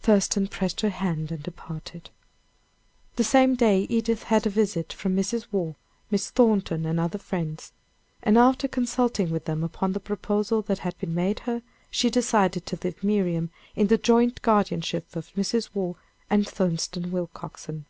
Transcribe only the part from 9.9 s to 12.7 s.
the proposal that had been made her, she decided